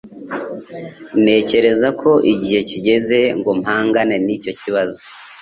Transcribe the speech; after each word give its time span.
Ntekereza 1.21 1.87
ko 2.01 2.09
igihe 2.33 2.59
kigeze 2.69 3.19
ngo 3.39 3.49
mpangane 3.59 4.15
nicyo 4.25 4.51
kibazo 4.59 4.99